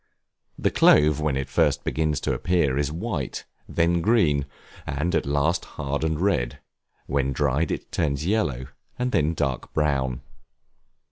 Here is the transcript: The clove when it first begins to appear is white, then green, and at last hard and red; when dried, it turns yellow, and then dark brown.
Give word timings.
The 0.57 0.71
clove 0.71 1.19
when 1.21 1.37
it 1.37 1.47
first 1.47 1.83
begins 1.83 2.19
to 2.21 2.33
appear 2.33 2.75
is 2.75 2.91
white, 2.91 3.45
then 3.69 4.01
green, 4.01 4.47
and 4.87 5.13
at 5.13 5.27
last 5.27 5.63
hard 5.77 6.03
and 6.03 6.19
red; 6.19 6.57
when 7.05 7.31
dried, 7.33 7.69
it 7.69 7.91
turns 7.91 8.25
yellow, 8.25 8.65
and 8.97 9.11
then 9.11 9.35
dark 9.35 9.71
brown. 9.73 10.21